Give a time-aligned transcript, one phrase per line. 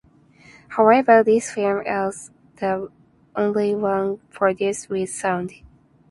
[0.69, 2.89] However, this film was the
[3.35, 5.51] only one produced with sound.